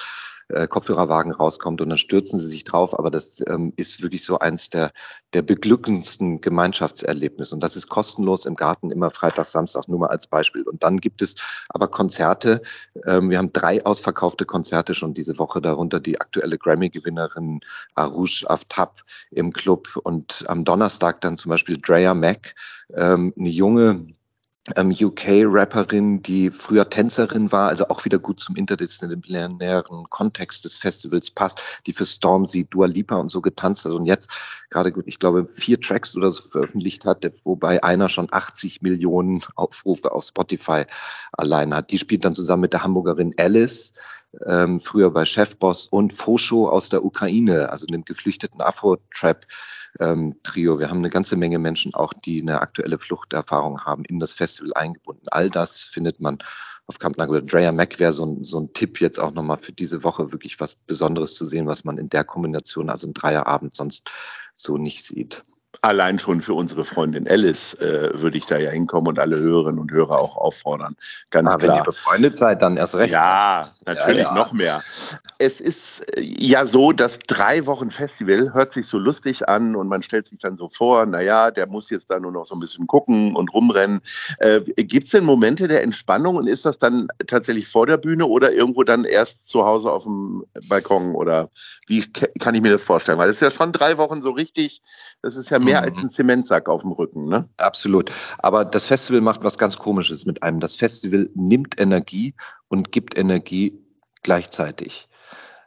äh, 0.50 0.68
Kopfhörerwagen 0.68 1.32
rauskommt 1.32 1.82
und 1.82 1.90
dann 1.90 1.98
stürzen 1.98 2.40
sie 2.40 2.48
sich 2.48 2.64
drauf. 2.64 2.98
Aber 2.98 3.12
das 3.12 3.44
ähm, 3.48 3.74
ist 3.76 4.02
wirklich 4.02 4.24
so 4.24 4.40
eins 4.40 4.70
der, 4.70 4.92
der 5.34 5.42
beglückendsten 5.42 6.42
Gemeinschaftserlebnisse. 6.42 7.54
Und 7.54 7.62
das 7.62 7.76
ist 7.76 7.90
kostenlos 7.90 8.46
im 8.46 8.56
Garten 8.56 8.92
immer 8.92 9.10
Freitag, 9.10 9.46
Samstag, 9.46 9.88
nur 9.88 10.00
mal 10.00 10.08
als 10.08 10.28
Beispiel. 10.28 10.64
Und 10.64 10.84
dann 10.84 11.00
gibt 11.00 11.22
es 11.22 11.36
aber 11.70 11.88
Konzerte. 11.88 12.62
Ähm, 13.06 13.30
wir 13.30 13.38
haben 13.38 13.54
drei 13.54 13.84
ausverkaufte 13.86 14.46
Konzerte 14.46 14.94
schon 14.94 15.14
diese 15.14 15.38
Woche, 15.38 15.62
darunter 15.62 16.00
die 16.00 16.20
aktuelle 16.20 16.58
Grammy-Gewinnerin 16.58 17.60
Arouche 17.96 18.50
Aftab 18.50 19.02
im 19.32 19.52
Club 19.52 20.00
und 20.04 20.46
am 20.48 20.64
Donnerstag 20.64 21.22
dann 21.22 21.38
zum 21.38 21.50
Beispiel 21.50 21.78
Drea 21.78 22.14
Mack, 22.14 22.56
ähm, 22.96 23.34
eine 23.38 23.50
junge 23.50 24.17
ähm, 24.76 24.92
UK-Rapperin, 24.92 26.22
die 26.22 26.52
früher 26.52 26.90
Tänzerin 26.90 27.52
war, 27.52 27.70
also 27.70 27.88
auch 27.88 28.06
wieder 28.06 28.20
gut 28.20 28.40
zum 28.40 28.56
interdisziplinären 28.56 30.10
Kontext 30.10 30.66
des 30.66 30.78
Festivals 30.78 31.32
passt, 31.32 31.64
die 31.86 31.94
für 31.94 32.06
Stormzy, 32.06 32.66
Dua 32.70 32.88
Lipa 32.88 33.16
und 33.16 33.30
so 33.30 33.42
getanzt 33.42 33.86
hat 33.86 33.94
und 33.94 34.06
jetzt 34.06 34.38
gerade 34.70 34.92
gut, 34.92 35.06
ich 35.08 35.20
glaube, 35.20 35.48
vier 35.48 35.80
Tracks 35.80 36.16
oder 36.16 36.32
so 36.32 36.48
veröffentlicht 36.48 37.06
hat, 37.06 37.26
wobei 37.44 37.84
einer 37.84 38.10
schon 38.10 38.28
80 38.30 38.82
Millionen 38.82 39.42
Aufrufe 39.56 40.12
auf 40.12 40.26
Spotify 40.26 40.86
allein 41.32 41.74
hat. 41.74 41.92
Die 41.92 41.98
spielt 41.98 42.26
dann 42.26 42.36
zusammen 42.36 42.62
mit 42.62 42.74
der 42.74 42.84
Hamburgerin 42.84 43.34
Alice, 43.38 43.94
ähm, 44.46 44.82
früher 44.82 45.12
bei 45.12 45.26
Chefboss 45.26 45.88
und 45.88 46.14
Fosho 46.14 46.70
aus 46.70 46.90
der 46.90 47.04
Ukraine, 47.04 47.72
also 47.72 47.86
dem 47.86 48.06
geflüchteten 48.06 48.62
Afro-Trap 48.62 49.46
ähm. 50.00 50.36
Wir 50.54 50.90
haben 50.90 51.00
eine 51.00 51.10
ganze 51.10 51.36
Menge 51.36 51.60
Menschen 51.60 51.94
auch, 51.94 52.14
die 52.14 52.42
eine 52.42 52.62
aktuelle 52.62 53.00
Fluchterfahrung 53.00 53.82
haben, 53.82 54.06
in 54.06 54.20
das 54.20 54.34
Festival 54.34 54.74
eingebunden. 54.74 55.28
All 55.30 55.50
das 55.50 55.82
findet 55.82 56.20
man 56.20 56.40
auf 56.88 57.00
Camp 57.00 57.18
Nagel. 57.18 57.46
Drea 57.46 57.72
Mac 57.72 58.00
wäre 58.00 58.14
so 58.14 58.26
ein, 58.26 58.44
so 58.44 58.60
ein 58.60 58.74
Tipp 58.74 59.02
jetzt 59.02 59.20
auch 59.20 59.32
nochmal 59.32 59.58
für 59.58 59.74
diese 59.74 60.04
Woche, 60.04 60.32
wirklich 60.32 60.60
was 60.60 60.76
Besonderes 60.76 61.36
zu 61.36 61.46
sehen, 61.46 61.68
was 61.68 61.84
man 61.84 61.98
in 61.98 62.08
der 62.08 62.24
Kombination, 62.24 62.90
also 62.90 63.08
im 63.08 63.14
Dreierabend 63.14 63.76
sonst 63.76 64.10
so 64.56 64.78
nicht 64.78 65.04
sieht. 65.04 65.44
Allein 65.82 66.18
schon 66.20 66.42
für 66.42 66.54
unsere 66.54 66.84
Freundin 66.84 67.28
Alice 67.28 67.76
äh, 67.76 68.10
würde 68.14 68.38
ich 68.38 68.46
da 68.46 68.58
ja 68.58 68.72
hinkommen 68.72 69.08
und 69.08 69.20
alle 69.20 69.38
Hörerinnen 69.38 69.80
und 69.80 69.92
Hörer 69.92 70.20
auch 70.20 70.36
auffordern. 70.36 70.96
Ganz 71.30 71.50
ah, 71.50 71.58
klar. 71.58 71.70
Wenn 71.70 71.82
ihr 71.82 71.86
befreundet 71.86 72.38
seid, 72.38 72.62
dann 72.62 72.78
erst 72.78 72.96
recht. 72.96 73.14
Ja, 73.14 73.70
natürlich 73.86 74.24
ja, 74.24 74.30
ja. 74.30 74.36
noch 74.36 74.54
mehr. 74.54 74.84
Es 75.38 75.62
ist 75.62 76.02
äh, 76.18 76.22
ja 76.22 76.66
so, 76.66 76.92
dass 76.94 77.20
drei 77.20 77.66
Wochen 77.66 77.92
Festival 77.92 78.54
hört 78.54 78.72
sich 78.72 78.88
so 78.88 78.98
lustig 78.98 79.48
an 79.48 79.76
und 79.76 79.88
man 79.88 80.02
stellt 80.02 80.28
sich 80.28 80.40
dann 80.40 80.58
so 80.58 80.68
vor, 80.70 81.06
naja, 81.06 81.52
der 81.52 81.68
muss 81.68 81.90
jetzt 81.90 82.10
da 82.10 82.20
nur 82.20 82.32
noch 82.32 82.46
so 82.46 82.56
ein 82.56 82.60
bisschen 82.60 82.88
gucken 82.88 83.36
und 83.36 83.54
rumrennen. 83.54 84.00
Äh, 84.40 84.62
Gibt 84.62 85.06
es 85.06 85.12
denn 85.12 85.26
Momente 85.26 85.68
der 85.68 85.84
Entspannung 85.84 86.38
und 86.38 86.48
ist 86.48 86.66
das 86.66 86.78
dann 86.78 87.08
tatsächlich 87.28 87.68
vor 87.68 87.86
der 87.86 87.98
Bühne 87.98 88.26
oder 88.26 88.52
irgendwo 88.52 88.84
dann 88.84 89.06
erst 89.06 89.48
zu 89.48 89.64
Hause 89.64 89.92
auf 89.92 90.04
dem 90.04 90.44
Balkon 90.68 91.16
oder 91.16 91.50
wie 91.88 92.04
kann 92.40 92.56
ich 92.56 92.62
mir 92.62 92.72
das 92.72 92.84
vorstellen? 92.84 93.18
Weil 93.18 93.30
es 93.30 93.38
ist 93.38 93.42
ja 93.42 93.52
schon 93.52 93.72
drei 93.72 93.98
Wochen 93.98 94.22
so 94.22 94.32
richtig, 94.32 94.82
das 95.22 95.36
ist 95.36 95.50
ja 95.50 95.60
mehr 95.68 95.82
mhm. 95.82 95.88
als 95.88 95.98
ein 95.98 96.10
Zementsack 96.10 96.70
auf 96.70 96.82
dem 96.82 96.92
Rücken. 96.92 97.28
Ne? 97.28 97.48
Absolut. 97.58 98.12
Aber 98.40 98.66
das 98.66 98.86
Festival 98.86 99.22
macht 99.22 99.44
was 99.44 99.58
ganz 99.58 99.78
Komisches 99.78 100.26
mit 100.26 100.44
einem. 100.44 100.60
Das 100.60 100.76
Festival 100.76 101.30
nimmt 101.36 101.80
Energie 101.80 102.34
und 102.68 102.92
gibt 102.92 103.18
Energie 103.18 103.80
gleichzeitig. 104.24 105.08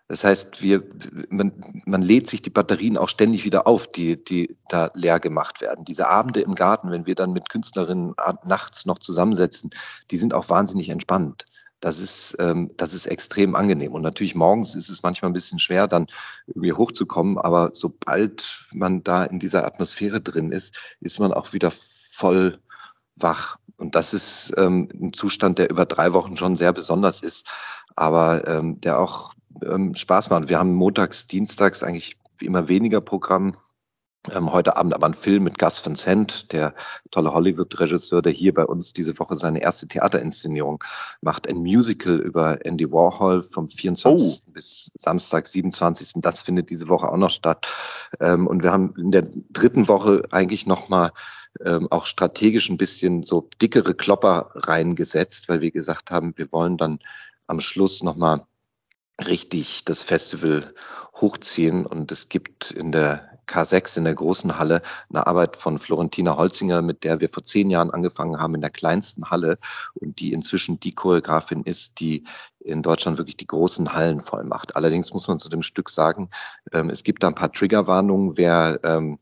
Das 0.09 0.25
heißt, 0.25 0.61
wir, 0.61 0.83
man, 1.29 1.53
man 1.85 2.03
lädt 2.03 2.29
sich 2.29 2.43
die 2.43 2.51
Batterien 2.51 2.97
auch 2.97 3.09
ständig 3.09 3.45
wieder 3.45 3.69
auf, 3.69 3.87
die, 3.87 4.23
die 4.23 4.57
da 4.69 4.91
leer 4.95 5.21
gemacht 5.21 5.61
werden. 5.61 5.85
Diese 5.85 6.09
Abende 6.09 6.41
im 6.41 6.57
Garten, 6.57 6.91
wenn 6.91 7.07
wir 7.07 7.15
dann 7.15 7.33
mit 7.33 7.49
Künstlerinnen 7.49 8.15
nachts 8.45 8.87
noch 8.87 8.99
zusammensetzen, 8.99 9.71
die 10.11 10.17
sind 10.17 10.35
auch 10.35 10.49
wahnsinnig 10.49 10.89
entspannt. 10.89 11.47
Das 11.81 11.99
ist, 11.99 12.37
ähm, 12.39 12.71
das 12.77 12.95
ist 12.95 13.07
extrem 13.07 13.55
angenehm. 13.55 13.93
Und 13.93 14.03
natürlich 14.03 14.35
morgens 14.35 14.75
ist 14.75 14.91
es 14.91 15.03
manchmal 15.03 15.31
ein 15.31 15.35
bisschen 15.35 15.59
schwer, 15.59 15.87
dann 15.87 16.07
irgendwie 16.47 16.73
hochzukommen. 16.73 17.39
Aber 17.39 17.71
sobald 17.73 18.69
man 18.75 19.03
da 19.03 19.25
in 19.25 19.39
dieser 19.39 19.67
Atmosphäre 19.67 20.21
drin 20.21 20.53
ist, 20.53 20.97
ist 21.01 21.19
man 21.19 21.33
auch 21.33 21.53
wieder 21.53 21.71
voll 21.71 22.59
wach. 23.17 23.57
Und 23.79 23.95
das 23.95 24.13
ist 24.13 24.53
ähm, 24.59 24.89
ein 24.95 25.13
Zustand, 25.15 25.59
der 25.59 25.71
über 25.71 25.87
drei 25.87 26.13
Wochen 26.13 26.37
schon 26.37 26.55
sehr 26.55 26.73
besonders 26.73 27.23
ist, 27.23 27.51
aber 27.97 28.47
ähm, 28.47 28.81
der 28.83 29.01
auch 29.01 29.33
ähm, 29.63 29.95
Spaß 29.95 30.29
macht. 30.29 30.51
Wir 30.51 30.59
haben 30.59 30.75
montags, 30.75 31.27
dienstags 31.27 31.83
eigentlich 31.83 32.19
immer 32.41 32.69
weniger 32.69 33.01
Programm 33.01 33.57
ähm, 34.31 34.53
heute 34.53 34.77
Abend 34.77 34.95
aber 34.95 35.07
ein 35.07 35.15
Film 35.15 35.45
mit 35.45 35.59
Gus 35.59 35.85
Van 35.85 35.97
Sant, 35.97 36.53
der 36.53 36.75
tolle 37.11 37.33
Hollywood-Regisseur, 37.33 38.21
der 38.21 38.33
hier 38.33 38.53
bei 38.53 38.65
uns 38.65 38.93
diese 38.93 39.19
Woche 39.19 39.37
seine 39.37 39.63
erste 39.63 39.89
Theaterinszenierung 39.89 40.85
macht. 41.23 41.49
Ein 41.49 41.59
Musical 41.59 42.19
über 42.19 42.65
Andy 42.67 42.91
Warhol 42.93 43.43
vom 43.43 43.71
24. 43.71 44.43
Oh. 44.47 44.51
bis 44.53 44.93
Samstag, 44.99 45.49
27. 45.49 46.13
Das 46.17 46.43
findet 46.43 46.69
diese 46.69 46.89
Woche 46.89 47.11
auch 47.11 47.17
noch 47.17 47.31
statt. 47.31 47.67
Ähm, 48.21 48.47
und 48.47 48.63
wir 48.63 48.73
haben 48.73 48.95
in 48.99 49.11
der 49.11 49.27
dritten 49.51 49.89
Woche 49.89 50.23
eigentlich 50.31 50.67
nochmal 50.67 51.13
ähm, 51.65 51.89
auch 51.91 52.05
strategisch 52.05 52.69
ein 52.69 52.77
bisschen 52.77 53.23
so 53.23 53.49
dickere 53.61 53.95
Klopper 53.95 54.51
reingesetzt, 54.55 55.49
weil 55.49 55.63
wir 55.63 55.71
gesagt 55.71 56.11
haben, 56.11 56.35
wir 56.37 56.53
wollen 56.53 56.77
dann 56.77 56.99
am 57.47 57.61
Schluss 57.61 58.03
nochmal 58.03 58.43
richtig 59.27 59.85
das 59.85 60.03
Festival 60.03 60.75
hochziehen. 61.15 61.87
Und 61.87 62.13
es 62.13 62.29
gibt 62.29 62.71
in 62.71 62.93
der 62.93 63.30
K6 63.51 63.99
in 63.99 64.05
der 64.05 64.15
großen 64.15 64.59
Halle 64.59 64.83
eine 65.09 65.27
Arbeit 65.27 65.57
von 65.57 65.79
Florentina 65.79 66.37
Holzinger, 66.37 66.83
mit 66.83 67.05
der 67.05 67.21
wir 67.21 67.29
vor 67.29 67.43
zehn 67.43 67.71
Jahren 67.71 67.91
angefangen 67.91 68.39
haben 68.39 68.55
in 68.55 68.61
der 68.61 68.71
kleinsten 68.71 69.31
Halle 69.31 69.59
und 69.95 70.21
die 70.21 70.33
inzwischen 70.33 70.81
die 70.81 70.93
Choreografin 70.93 71.63
ist, 71.63 72.01
die 72.01 72.25
in 72.61 72.83
Deutschland 72.83 73.19
wirklich 73.19 73.37
die 73.37 73.47
großen 73.47 73.93
Hallen 73.93 74.21
voll 74.21 74.45
macht. 74.45 74.77
Allerdings 74.77 75.13
muss 75.13 75.29
man 75.29 75.39
zu 75.39 75.49
dem 75.49 75.63
Stück 75.63 75.91
sagen, 75.91 76.31
ähm, 76.73 76.91
es 76.91 77.03
gibt 77.03 77.23
da 77.23 77.29
ein 77.29 77.35
paar 77.35 77.53
Triggerwarnungen, 77.53 78.37
wer 78.37 78.81
ähm, 78.85 79.19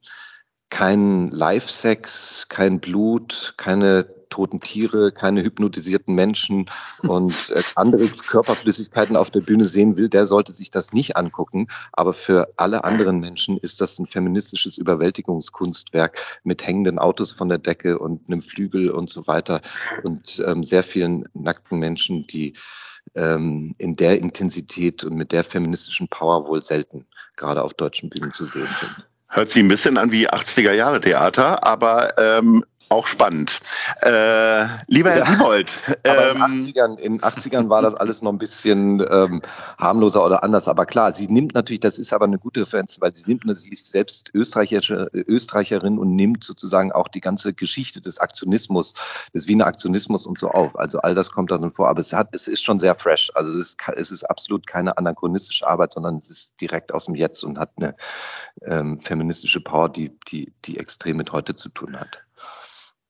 kein 0.70 1.28
Live-Sex, 1.28 2.46
kein 2.48 2.80
Blut, 2.80 3.54
keine 3.56 4.06
toten 4.30 4.60
Tiere, 4.60 5.12
keine 5.12 5.42
hypnotisierten 5.42 6.14
Menschen 6.14 6.66
und 7.02 7.50
äh, 7.50 7.62
andere 7.74 8.06
Körperflüssigkeiten 8.06 9.16
auf 9.16 9.30
der 9.30 9.40
Bühne 9.40 9.64
sehen 9.64 9.96
will, 9.96 10.08
der 10.08 10.26
sollte 10.26 10.52
sich 10.52 10.70
das 10.70 10.92
nicht 10.92 11.16
angucken. 11.16 11.68
Aber 11.92 12.12
für 12.12 12.52
alle 12.56 12.84
anderen 12.84 13.20
Menschen 13.20 13.56
ist 13.58 13.80
das 13.80 13.98
ein 13.98 14.06
feministisches 14.06 14.78
Überwältigungskunstwerk 14.78 16.18
mit 16.44 16.66
hängenden 16.66 16.98
Autos 16.98 17.32
von 17.32 17.48
der 17.48 17.58
Decke 17.58 17.98
und 17.98 18.28
einem 18.28 18.42
Flügel 18.42 18.90
und 18.90 19.10
so 19.10 19.26
weiter 19.26 19.60
und 20.02 20.42
ähm, 20.46 20.62
sehr 20.64 20.82
vielen 20.82 21.24
nackten 21.34 21.78
Menschen, 21.78 22.22
die 22.22 22.54
ähm, 23.14 23.74
in 23.78 23.96
der 23.96 24.18
Intensität 24.18 25.04
und 25.04 25.16
mit 25.16 25.32
der 25.32 25.44
feministischen 25.44 26.08
Power 26.08 26.46
wohl 26.46 26.62
selten 26.62 27.06
gerade 27.36 27.62
auf 27.62 27.74
deutschen 27.74 28.10
Bühnen 28.10 28.32
zu 28.32 28.46
sehen 28.46 28.68
sind. 28.80 29.08
Hört 29.28 29.48
sich 29.50 29.62
ein 29.62 29.68
bisschen 29.68 29.98
an 29.98 30.10
wie 30.10 30.28
80er 30.28 30.72
Jahre 30.72 31.00
Theater, 31.00 31.66
aber 31.66 32.18
ähm, 32.18 32.64
auch 32.90 33.06
spannend. 33.06 33.60
Äh, 34.02 34.64
lieber 34.86 35.10
Herr 35.10 35.18
ja, 35.18 35.26
Siebold. 35.26 35.70
Ähm, 36.04 36.36
in, 36.36 36.42
80ern, 36.42 36.98
in 36.98 37.20
80ern 37.20 37.68
war 37.68 37.82
das 37.82 37.94
alles 37.94 38.22
noch 38.22 38.32
ein 38.32 38.38
bisschen 38.38 39.04
ähm, 39.10 39.42
harmloser 39.78 40.24
oder 40.24 40.42
anders. 40.42 40.68
Aber 40.68 40.86
klar, 40.86 41.12
sie 41.12 41.26
nimmt 41.26 41.54
natürlich, 41.54 41.80
das 41.80 41.98
ist 41.98 42.12
aber 42.12 42.24
eine 42.24 42.38
gute 42.38 42.62
Referenz, 42.62 43.00
weil 43.00 43.14
sie 43.14 43.24
nimmt, 43.26 43.44
sie 43.58 43.70
ist 43.70 43.90
selbst 43.90 44.30
Österreicherische, 44.32 45.10
Österreicherin 45.12 45.98
und 45.98 46.14
nimmt 46.14 46.44
sozusagen 46.44 46.92
auch 46.92 47.08
die 47.08 47.20
ganze 47.20 47.52
Geschichte 47.52 48.00
des 48.00 48.18
Aktionismus, 48.18 48.94
des 49.34 49.48
Wiener 49.48 49.66
Aktionismus 49.66 50.24
und 50.24 50.38
so 50.38 50.50
auf. 50.50 50.78
Also 50.78 50.98
all 51.00 51.14
das 51.14 51.30
kommt 51.30 51.50
dann 51.50 51.72
vor. 51.72 51.88
Aber 51.88 52.00
es 52.00 52.12
hat, 52.12 52.28
es 52.32 52.48
ist 52.48 52.62
schon 52.62 52.78
sehr 52.78 52.94
fresh. 52.94 53.30
Also 53.34 53.52
es 53.58 53.70
ist, 53.70 53.76
es 53.96 54.10
ist 54.10 54.24
absolut 54.24 54.66
keine 54.66 54.96
anachronistische 54.96 55.66
Arbeit, 55.66 55.92
sondern 55.92 56.18
es 56.18 56.30
ist 56.30 56.60
direkt 56.60 56.92
aus 56.94 57.06
dem 57.06 57.14
Jetzt 57.14 57.42
und 57.44 57.58
hat 57.58 57.72
eine 57.76 57.96
ähm, 58.62 59.00
feministische 59.00 59.60
Power, 59.60 59.88
die, 59.88 60.16
die, 60.28 60.52
die 60.64 60.78
extrem 60.78 61.16
mit 61.16 61.32
heute 61.32 61.56
zu 61.56 61.68
tun 61.68 61.98
hat. 61.98 62.22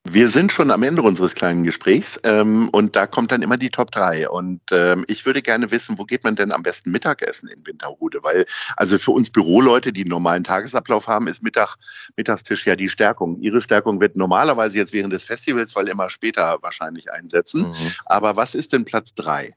Wir 0.04 0.30
sind 0.30 0.52
schon 0.52 0.70
am 0.70 0.82
Ende 0.82 1.02
unseres 1.02 1.34
kleinen 1.34 1.64
Gesprächs 1.64 2.18
ähm, 2.24 2.70
und 2.70 2.96
da 2.96 3.06
kommt 3.06 3.30
dann 3.30 3.42
immer 3.42 3.58
die 3.58 3.68
Top 3.68 3.90
3. 3.90 4.30
Und 4.30 4.62
ähm, 4.70 5.04
ich 5.06 5.26
würde 5.26 5.42
gerne 5.42 5.70
wissen, 5.70 5.98
wo 5.98 6.04
geht 6.04 6.24
man 6.24 6.34
denn 6.34 6.52
am 6.52 6.62
besten 6.62 6.90
Mittagessen 6.90 7.48
in 7.48 7.66
Winterhude? 7.66 8.22
Weil 8.22 8.46
also 8.76 8.98
für 8.98 9.10
uns 9.10 9.28
Büroleute, 9.28 9.92
die 9.92 10.02
einen 10.02 10.10
normalen 10.10 10.44
Tagesablauf 10.44 11.08
haben, 11.08 11.28
ist 11.28 11.42
Mittag, 11.42 11.76
Mittagstisch 12.16 12.66
ja 12.66 12.74
die 12.74 12.88
Stärkung. 12.88 13.40
Ihre 13.40 13.60
Stärkung 13.60 14.00
wird 14.00 14.16
normalerweise 14.16 14.78
jetzt 14.78 14.94
während 14.94 15.12
des 15.12 15.24
Festivals, 15.24 15.76
weil 15.76 15.88
immer 15.88 16.08
später 16.08 16.58
wahrscheinlich 16.62 17.12
einsetzen. 17.12 17.68
Mhm. 17.68 17.92
Aber 18.06 18.36
was 18.36 18.54
ist 18.54 18.72
denn 18.72 18.84
Platz 18.84 19.14
3? 19.14 19.52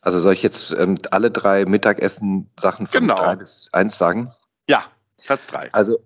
Also 0.00 0.20
soll 0.20 0.34
ich 0.34 0.42
jetzt 0.42 0.72
ähm, 0.78 0.96
alle 1.10 1.32
drei 1.32 1.64
Mittagessen-Sachen 1.64 2.86
von 2.86 3.00
genau. 3.00 3.16
drei 3.16 3.34
bis 3.36 3.68
eins 3.72 3.98
sagen? 3.98 4.32
Ja, 4.68 4.84
Platz 5.24 5.48
3. 5.48 5.72
Also 5.72 5.98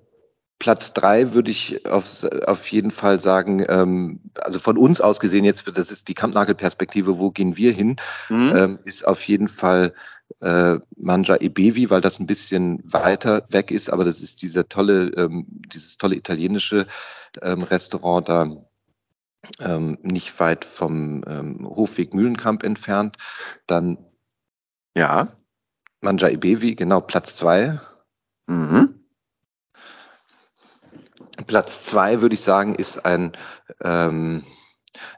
Platz 0.61 0.93
drei 0.93 1.33
würde 1.33 1.51
ich 1.51 1.87
auf, 1.87 2.23
auf 2.47 2.71
jeden 2.71 2.91
Fall 2.91 3.19
sagen, 3.19 3.65
ähm, 3.67 4.21
also 4.41 4.61
von 4.61 4.77
uns 4.77 5.01
aus 5.01 5.19
gesehen 5.19 5.45
jetzt, 5.45 5.67
das 5.75 5.91
ist 5.91 6.07
die 6.07 6.15
Kampnagel-Perspektive, 6.15 7.19
wo 7.19 7.31
gehen 7.31 7.57
wir 7.57 7.73
hin, 7.73 7.97
mhm. 8.29 8.53
ähm, 8.55 8.79
ist 8.85 9.09
auf 9.09 9.27
jeden 9.27 9.49
Fall 9.49 9.95
äh, 10.41 10.79
Manja 10.97 11.37
Ebevi, 11.37 11.89
weil 11.89 12.03
das 12.03 12.21
ein 12.21 12.27
bisschen 12.27 12.81
weiter 12.85 13.47
weg 13.49 13.71
ist, 13.71 13.91
aber 13.91 14.05
das 14.05 14.21
ist 14.21 14.43
dieser 14.43 14.69
tolle, 14.69 15.09
ähm, 15.17 15.47
dieses 15.49 15.97
tolle 15.97 16.15
italienische 16.15 16.87
ähm, 17.41 17.63
Restaurant 17.63 18.29
da 18.29 18.47
ähm, 19.61 19.97
nicht 20.03 20.39
weit 20.41 20.67
vom 20.67 21.25
ähm, 21.27 21.67
Hofweg 21.67 22.13
Mühlenkamp 22.13 22.63
entfernt. 22.63 23.17
Dann 23.67 23.97
ja. 24.95 25.29
Manja 26.03 26.29
Ebevi, 26.29 26.75
genau, 26.75 27.01
Platz 27.01 27.37
zwei. 27.37 27.81
Mhm. 28.47 29.00
Platz 31.51 31.85
zwei, 31.85 32.23
würde 32.23 32.37
ich 32.37 32.43
sagen, 32.43 32.77
ist 32.77 33.05
ein 33.05 33.33
ähm, 33.83 34.45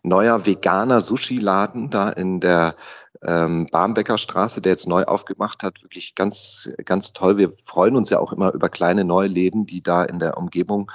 neuer 0.02 0.46
veganer 0.46 1.02
Sushi-Laden 1.02 1.90
da 1.90 2.08
in 2.08 2.40
der 2.40 2.74
ähm, 3.22 3.66
Barmbecker 3.70 4.16
Straße, 4.16 4.62
der 4.62 4.72
jetzt 4.72 4.88
neu 4.88 5.04
aufgemacht 5.04 5.62
hat. 5.62 5.82
Wirklich 5.82 6.14
ganz, 6.14 6.70
ganz 6.86 7.12
toll. 7.12 7.36
Wir 7.36 7.52
freuen 7.66 7.96
uns 7.96 8.08
ja 8.08 8.18
auch 8.18 8.32
immer 8.32 8.54
über 8.54 8.70
kleine 8.70 9.04
neue 9.04 9.28
Läden, 9.28 9.66
die 9.66 9.82
da 9.82 10.04
in 10.04 10.20
der 10.20 10.38
Umgebung 10.38 10.90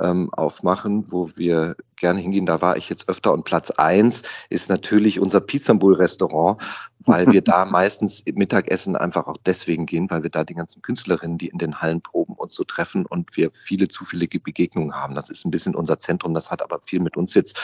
ähm, 0.00 0.34
aufmachen, 0.34 1.06
wo 1.12 1.30
wir 1.36 1.76
gerne 1.94 2.18
hingehen. 2.18 2.46
Da 2.46 2.60
war 2.60 2.76
ich 2.76 2.88
jetzt 2.88 3.08
öfter. 3.08 3.32
Und 3.32 3.44
Platz 3.44 3.70
eins 3.70 4.22
ist 4.50 4.68
natürlich 4.68 5.20
unser 5.20 5.40
Pizambul-Restaurant, 5.40 6.60
weil 7.06 7.30
wir 7.32 7.42
da 7.42 7.64
meistens 7.64 8.22
Mittagessen 8.32 8.96
einfach 8.96 9.26
auch 9.26 9.36
deswegen 9.44 9.86
gehen, 9.86 10.10
weil 10.10 10.22
wir 10.22 10.30
da 10.30 10.44
die 10.44 10.54
ganzen 10.54 10.82
Künstlerinnen, 10.82 11.38
die 11.38 11.48
in 11.48 11.58
den 11.58 11.80
Hallen 11.80 12.00
proben, 12.02 12.34
uns 12.34 12.54
so 12.54 12.64
treffen 12.64 13.06
und 13.06 13.36
wir 13.36 13.50
viele 13.52 13.88
zufällige 13.88 14.40
Begegnungen 14.40 14.94
haben. 14.94 15.14
Das 15.14 15.30
ist 15.30 15.44
ein 15.44 15.50
bisschen 15.50 15.74
unser 15.74 15.98
Zentrum, 15.98 16.34
das 16.34 16.50
hat 16.50 16.62
aber 16.62 16.80
viel 16.84 17.00
mit 17.00 17.16
uns 17.16 17.34
jetzt 17.34 17.58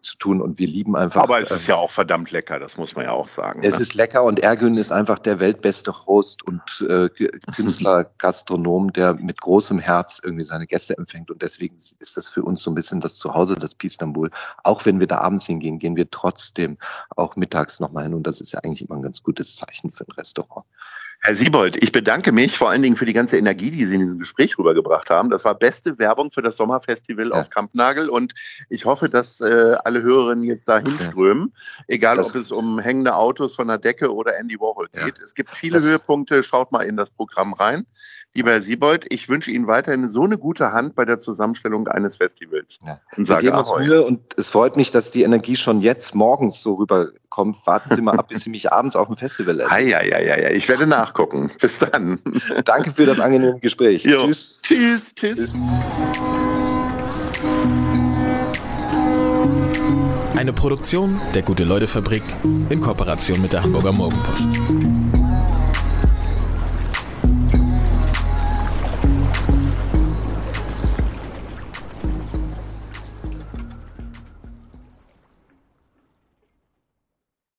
zu 0.00 0.16
tun 0.16 0.40
und 0.40 0.58
wir 0.58 0.66
lieben 0.66 0.96
einfach. 0.96 1.22
Aber 1.22 1.40
es 1.40 1.50
ist 1.50 1.66
ja 1.66 1.76
auch 1.76 1.90
verdammt 1.90 2.30
lecker, 2.30 2.58
das 2.58 2.76
muss 2.76 2.94
man 2.94 3.04
ja 3.04 3.12
auch 3.12 3.28
sagen. 3.28 3.60
Es 3.62 3.76
ne? 3.76 3.82
ist 3.82 3.94
lecker 3.94 4.24
und 4.24 4.40
Ergün 4.40 4.76
ist 4.76 4.92
einfach 4.92 5.18
der 5.18 5.40
weltbeste 5.40 6.06
Host 6.06 6.42
und 6.42 6.86
äh, 6.88 7.08
Künstler, 7.54 8.10
Gastronom, 8.18 8.92
der 8.92 9.14
mit 9.14 9.40
großem 9.40 9.78
Herz 9.78 10.20
irgendwie 10.22 10.44
seine 10.44 10.66
Gäste 10.66 10.96
empfängt 10.96 11.30
und 11.30 11.42
deswegen 11.42 11.76
ist 11.76 12.16
das 12.16 12.28
für 12.28 12.42
uns 12.42 12.62
so 12.62 12.70
ein 12.70 12.74
bisschen 12.74 13.00
das 13.00 13.16
Zuhause 13.16 13.54
des 13.54 13.76
Istanbul. 13.82 14.30
Auch 14.64 14.84
wenn 14.84 15.00
wir 15.00 15.06
da 15.06 15.18
abends 15.18 15.46
hingehen, 15.46 15.78
gehen 15.78 15.96
wir 15.96 16.10
trotzdem 16.10 16.78
auch 17.16 17.36
mittags 17.36 17.80
nochmal 17.80 18.04
hin 18.04 18.14
und 18.14 18.26
das 18.26 18.40
ist 18.40 18.52
ja 18.52 18.60
eigentlich 18.60 18.79
immer 18.82 18.96
ein 18.96 19.02
ganz 19.02 19.22
gutes 19.22 19.56
Zeichen 19.56 19.90
für 19.90 20.06
ein 20.06 20.12
Restaurant. 20.12 20.66
Herr 21.22 21.36
Siebold, 21.36 21.82
ich 21.82 21.92
bedanke 21.92 22.32
mich 22.32 22.56
vor 22.56 22.70
allen 22.70 22.80
Dingen 22.80 22.96
für 22.96 23.04
die 23.04 23.12
ganze 23.12 23.36
Energie, 23.36 23.70
die 23.70 23.84
Sie 23.84 23.94
in 23.94 24.00
diesem 24.00 24.18
Gespräch 24.18 24.58
rübergebracht 24.58 25.10
haben. 25.10 25.28
Das 25.28 25.44
war 25.44 25.54
beste 25.54 25.98
Werbung 25.98 26.32
für 26.32 26.40
das 26.40 26.56
Sommerfestival 26.56 27.28
ja. 27.28 27.32
auf 27.32 27.50
Kampnagel 27.50 28.08
und 28.08 28.34
ich 28.70 28.86
hoffe, 28.86 29.10
dass 29.10 29.40
äh, 29.42 29.76
alle 29.84 30.00
Hörerinnen 30.00 30.44
jetzt 30.44 30.66
da 30.66 30.78
hinströmen, 30.78 31.52
egal 31.88 32.16
das 32.16 32.30
ob 32.30 32.36
es 32.36 32.50
um 32.50 32.78
hängende 32.78 33.14
Autos 33.14 33.54
von 33.54 33.68
der 33.68 33.76
Decke 33.76 34.14
oder 34.14 34.38
Andy 34.38 34.58
Warhol 34.58 34.88
geht. 34.92 35.18
Ja. 35.18 35.24
Es 35.26 35.34
gibt 35.34 35.50
viele 35.50 35.74
das 35.74 35.84
Höhepunkte, 35.84 36.42
schaut 36.42 36.72
mal 36.72 36.82
in 36.82 36.96
das 36.96 37.10
Programm 37.10 37.52
rein. 37.52 37.86
Lieber 38.32 38.52
Herr 38.52 38.62
Siebold, 38.62 39.06
ich 39.08 39.28
wünsche 39.28 39.50
Ihnen 39.50 39.66
weiterhin 39.66 40.08
so 40.08 40.22
eine 40.22 40.38
gute 40.38 40.72
Hand 40.72 40.94
bei 40.94 41.04
der 41.04 41.18
Zusammenstellung 41.18 41.88
eines 41.88 42.16
Festivals. 42.18 42.78
Ja. 42.86 43.00
Und 43.16 43.26
sage 43.26 43.42
Wir 43.42 43.50
geben 43.50 43.60
uns 43.60 43.76
Mühe 43.76 44.02
und 44.06 44.20
es 44.36 44.48
freut 44.48 44.76
mich, 44.76 44.92
dass 44.92 45.10
die 45.10 45.24
Energie 45.24 45.56
schon 45.56 45.80
jetzt 45.80 46.14
morgens 46.14 46.62
so 46.62 46.74
rüberkommt. 46.74 47.58
Warten 47.66 47.92
Sie 47.92 48.00
mal 48.00 48.16
ab, 48.16 48.28
bis 48.28 48.44
Sie 48.44 48.50
mich 48.50 48.72
abends 48.72 48.94
auf 48.94 49.08
dem 49.08 49.16
Festival 49.16 49.58
erleben. 49.60 49.90
Ja, 49.90 50.04
ja, 50.04 50.20
ja, 50.20 50.38
ja, 50.38 50.50
ich 50.50 50.68
werde 50.68 50.86
nachgucken. 51.10 51.50
Bis 51.60 51.78
dann. 51.78 52.20
Danke 52.64 52.92
für 52.92 53.06
das 53.06 53.20
angenehme 53.20 53.58
Gespräch. 53.58 54.04
Jo. 54.04 54.22
Tschüss. 54.26 54.62
Tschüss. 54.62 55.14
Tschüss. 55.14 55.36
Tschüss. 55.36 55.58
Eine 60.36 60.52
Produktion 60.54 61.20
der 61.34 61.42
Gute-Leute-Fabrik 61.42 62.22
in 62.70 62.80
Kooperation 62.80 63.42
mit 63.42 63.52
der 63.52 63.62
Hamburger 63.62 63.92
Morgenpost. 63.92 64.48